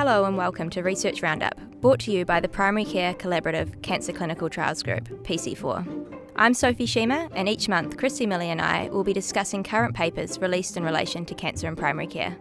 [0.00, 4.14] Hello and welcome to Research Roundup, brought to you by the Primary Care Collaborative Cancer
[4.14, 6.30] Clinical Trials Group, PC4.
[6.36, 10.38] I'm Sophie Shima, and each month Christy Millie and I will be discussing current papers
[10.38, 12.34] released in relation to cancer in primary care.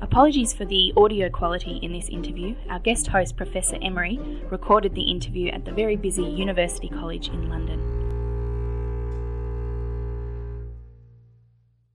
[0.00, 2.56] Apologies for the audio quality in this interview.
[2.70, 7.50] Our guest host, Professor Emery, recorded the interview at the very busy University College in
[7.50, 7.78] London.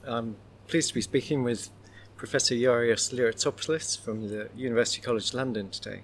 [0.05, 0.35] I'm
[0.67, 1.71] pleased to be speaking with
[2.17, 6.01] Professor Yorios Lyratsopoulos from the University College London today.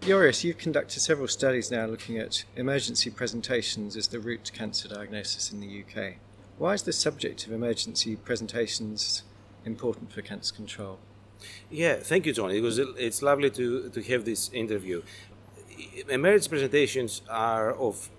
[0.00, 4.88] Yorios, you've conducted several studies now looking at emergency presentations as the route to cancer
[4.88, 6.14] diagnosis in the UK.
[6.58, 9.22] Why is the subject of emergency presentations
[9.64, 10.98] important for cancer control?
[11.70, 12.50] Yeah, thank you, Jon.
[12.50, 15.02] It was it's lovely to, to have this interview.
[16.08, 18.10] Emergency presentations are of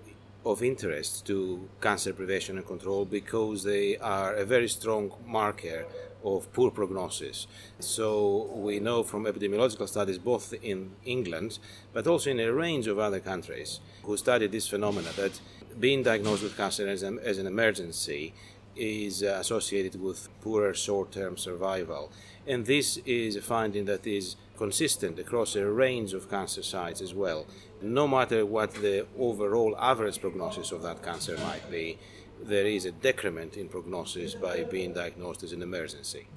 [0.46, 5.86] of interest to cancer prevention and control because they are a very strong marker
[6.24, 7.48] of poor prognosis.
[7.80, 11.60] So we know from epidemiological studies, both in England
[11.94, 15.40] but also in a range of other countries, who studied this phenomena that
[15.80, 18.34] being diagnosed with cancer as an, as an emergency
[18.76, 22.12] is associated with poorer short-term survival.
[22.48, 27.14] And this is a finding that is consistent across a range of cancer sites as
[27.14, 27.46] well.
[27.82, 31.98] No matter what the overall average prognosis of that cancer might be,
[32.42, 36.28] there is a decrement in prognosis by being diagnosed as an emergency.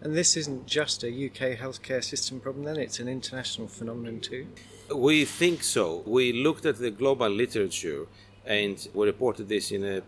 [0.00, 4.48] And this isn't just a UK healthcare system problem, then, it's an international phenomenon too?
[4.92, 6.02] We think so.
[6.06, 8.06] We looked at the global literature
[8.44, 10.02] and we reported this in a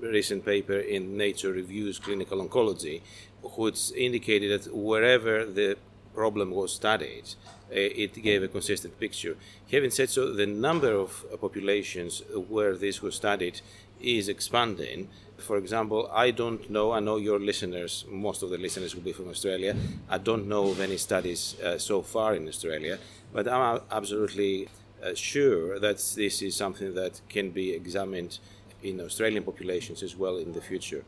[0.00, 3.00] recent paper in Nature Reviews Clinical Oncology,
[3.42, 5.76] which indicated that wherever the
[6.14, 7.34] problem was studied,
[7.70, 9.36] eh, it gave a consistent picture.
[9.70, 13.60] Having said so, the number of populations where this was studied
[14.02, 15.08] is expanding.
[15.38, 19.12] For example, I don't know, I know your listeners, most of the listeners will be
[19.12, 19.74] from Australia.
[20.08, 22.98] I don't know of any studies uh, so far in Australia,
[23.32, 24.68] but I'm absolutely
[25.02, 28.38] uh, sure that this is something that can be examined
[28.82, 31.04] in Australian populations as well in the future.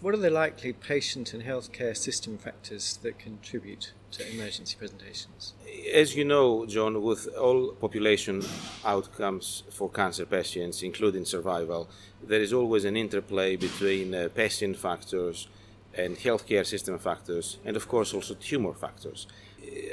[0.00, 5.54] What are the likely patient and healthcare system factors that contribute to emergency presentations?
[5.92, 8.44] As you know, Jon, with all population
[8.84, 11.88] outcomes for cancer patients, including survival,
[12.22, 15.48] there is always an interplay between uh, patient factors
[15.94, 19.26] and healthcare system factors, and of course also tumor factors.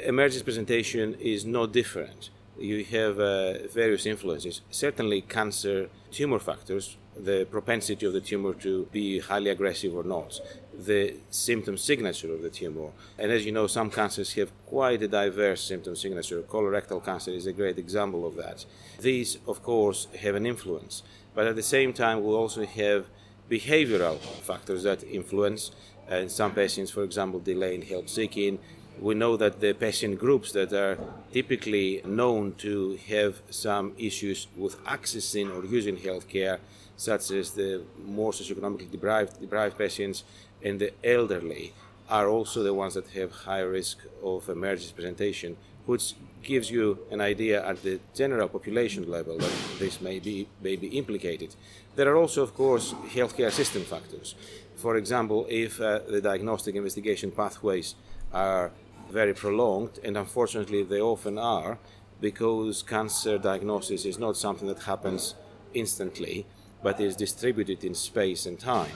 [0.04, 2.30] Emergency presentation is no different.
[2.56, 4.60] You have uh, various influences.
[4.70, 10.40] Certainly, cancer tumor factors the propensity of the tumor to be highly aggressive or not,
[10.76, 12.90] the symptom signature of the tumor.
[13.18, 16.42] And as you know, some cancers have quite a diverse symptom signature.
[16.42, 18.64] Colorectal cancer is a great example of that.
[19.00, 21.02] These, of course, have an influence,
[21.34, 23.06] but at the same time, we also have
[23.50, 25.70] behavioral factors that influence.
[26.08, 28.58] And some patients, for example, delay in help seeking.
[29.00, 30.98] We know that the patient groups that are
[31.32, 36.58] typically known to have some issues with accessing or using healthcare
[36.96, 40.24] such as the more socioeconomically deprived, deprived patients
[40.62, 41.72] and the elderly,
[42.08, 47.20] are also the ones that have high risk of emergency presentation, which gives you an
[47.20, 51.54] idea at the general population level that this may be, may be implicated.
[51.96, 54.34] There are also, of course, healthcare system factors.
[54.76, 57.94] For example, if uh, the diagnostic investigation pathways
[58.32, 58.70] are
[59.10, 61.78] very prolonged, and unfortunately they often are,
[62.20, 65.34] because cancer diagnosis is not something that happens
[65.74, 66.46] instantly,
[66.82, 68.92] but is distributed in space and time.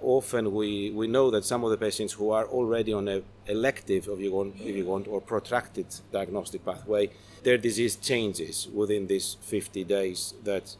[0.00, 4.08] Often we, we know that some of the patients who are already on an elective,
[4.08, 7.10] if you, want, if you want, or protracted diagnostic pathway,
[7.42, 10.76] their disease changes within these 50 days that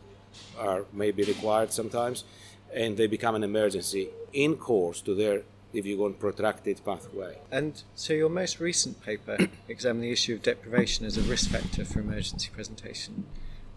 [0.59, 2.25] are maybe required sometimes,
[2.73, 5.43] and they become an emergency in course to their
[5.73, 7.39] if you want protracted pathway.
[7.51, 9.37] And so your most recent paper
[9.69, 13.27] examined the issue of deprivation as a risk factor for emergency presentation.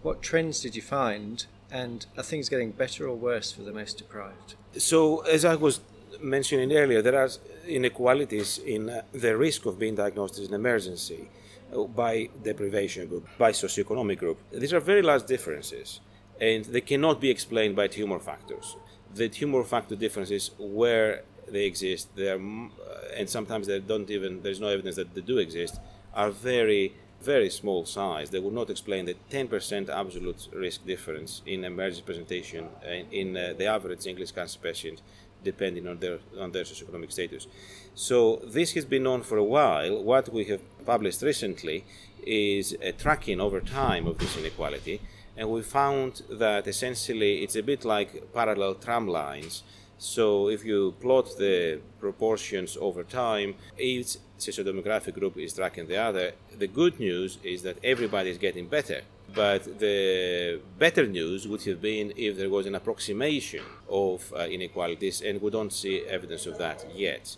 [0.02, 3.98] What trends did you find and are things getting better or worse for the most
[3.98, 4.56] deprived?
[4.78, 5.82] So, as I was
[6.22, 7.30] mentioning earlier, there are
[7.68, 11.30] inequalities in uh, the risk of being diagnosed as an emergency
[11.74, 14.40] uh, by deprivation group, by socioeconomic group.
[14.52, 16.02] These are very large differences,
[16.40, 18.76] and they cannot be explained by tumor factors.
[19.14, 24.42] The tumor factor differences, where they exist, they are, uh, and sometimes they don't even.
[24.42, 25.80] There's no evidence that they do exist.
[26.14, 31.64] Are very very small size, they would not explain the 10% absolute risk difference in
[31.64, 35.02] emergency presentation in, in uh, the average English cancer patient,
[35.44, 37.48] depending on their on their socioeconomic status.
[37.96, 40.04] So this has been known for a while.
[40.04, 41.84] What we have published recently
[42.26, 45.02] is a tracking over time of this inequality,
[45.38, 49.64] and we found that essentially it's a bit like parallel tram lines.
[49.98, 56.34] So if you plot the proportions over time, each sociodemographic group is tracking the other.
[56.58, 59.02] The good news is that everybody is getting better.
[59.34, 65.22] But the better news would have been if there was an approximation of uh, inequalities,
[65.22, 67.38] and we don't see evidence of that yet.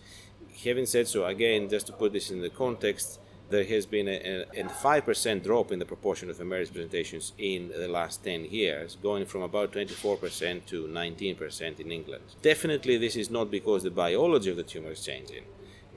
[0.64, 4.46] Having said so, again, just to put this in the context, there has been a,
[4.56, 9.26] a, 5% drop in the proportion of emergent presentations in the last 10 years, going
[9.26, 12.24] from about 24% to 19% in England.
[12.42, 15.44] Definitely, this is not because the biology of the tumor is changing.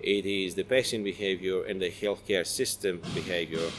[0.01, 3.71] It is the patient behavior and the healthcare system behavior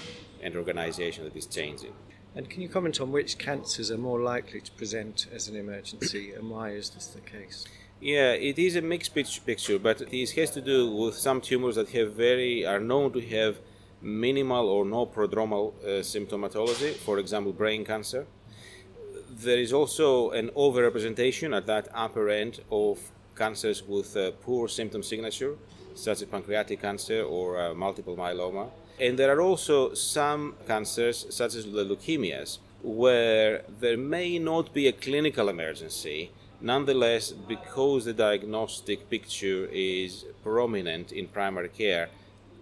[0.42, 1.94] and organization that is changing.
[2.36, 6.34] And can you comment on which cancers are more likely to present as an emergency
[6.34, 7.66] and why is this the case?
[8.00, 11.90] Yeah, it is a mixed picture, but this has to do with some tumors that
[11.90, 13.58] have very are known to have
[14.02, 16.94] minimal or no prodromal uh, symptomatology.
[16.94, 18.28] For example, brain cancer.
[19.30, 23.00] There is also an overrepresentation at that upper end of
[23.36, 25.56] cancers with uh, poor symptom signature,
[25.97, 28.69] such as pancreatic cancer or uh, multiple myeloma.
[28.99, 34.88] And there are also some cancers, such as the leukemias, where there may not be
[34.88, 42.09] a clinical emergency Nonetheless, because the diagnostic picture is prominent in primary care,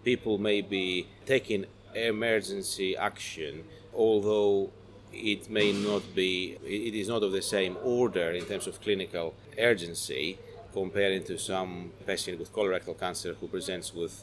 [0.03, 3.63] people may be taking emergency action,
[3.95, 4.69] although
[5.13, 9.33] it may not be, it is not of the same order in terms of clinical
[9.57, 10.37] urgency
[10.81, 11.71] comparing to some
[12.05, 14.13] patient with colorectal cancer who presents with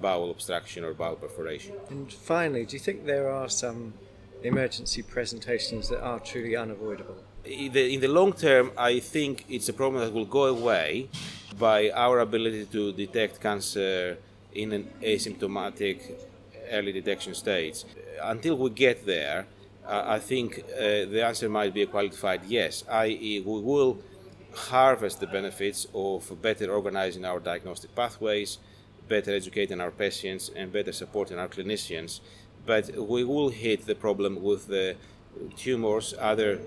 [0.00, 1.74] bowel obstruction or bowel perforation.
[1.90, 3.80] And finally, do you think there are some
[4.42, 7.18] emergency presentations that are truly unavoidable?
[7.48, 11.08] in the, in the long term, I think it's a problem that will go away
[11.58, 14.18] by our ability to detect cancer
[14.54, 15.98] in an asymptomatic
[16.70, 17.84] early detection stage.
[18.22, 19.46] Until we get there,
[19.86, 23.98] I think uh, the answer might be a qualified yes, i.e., we will
[24.54, 28.58] harvest the benefits of better organizing our diagnostic pathways,
[29.08, 32.20] better educating our patients, and better supporting our clinicians.
[32.66, 34.96] But we will hit the problem with the
[35.56, 36.60] tumors, other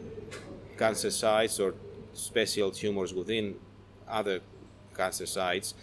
[0.78, 1.74] cancer sites or
[2.13, 3.56] special tumors within
[4.07, 4.42] other
[4.95, 5.74] cancer sites,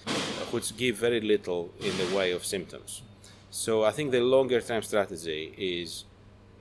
[0.50, 3.02] which give very little in the way of symptoms.
[3.50, 6.04] So I think the longer term strategy is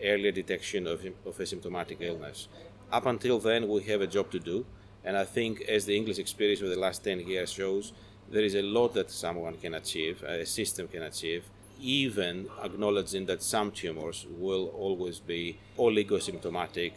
[0.03, 2.47] earlier detection of, of asymptomatic illness.
[2.91, 4.65] Up until then, we have a job to do,
[5.07, 7.93] and I think as the English experience of the last 10 years shows,
[8.29, 11.45] there is a lot that someone can achieve, a system can achieve,
[11.79, 16.91] even acknowledging that some tumors will always be oligosymptomatic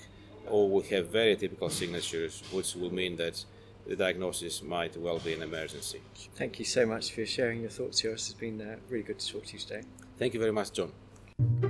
[0.48, 3.44] or will have very typical signatures, which will mean that
[3.86, 6.00] the diagnosis might well be an emergency.
[6.34, 8.10] Thank you so much for sharing your thoughts here.
[8.10, 9.82] It's been uh, really good to talk to you today.
[10.18, 10.90] Thank you very much, Jon.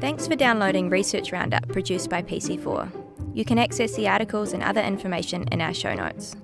[0.00, 2.99] Thanks for downloading Research Roundup produced by PC4.
[3.32, 6.34] You can access the articles and other information in our show notes.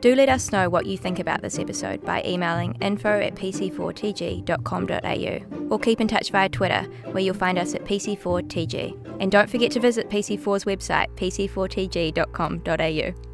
[0.00, 5.68] Do let us know what you think about this episode by emailing info at pc4tg.com.au
[5.68, 9.20] or keep in touch via Twitter, where you'll find us at PC4TG.
[9.20, 13.29] And don't forget to visit PC4's website, pc4tg.com.au.